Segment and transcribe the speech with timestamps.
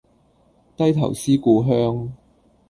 [0.75, 2.09] 低頭思故鄉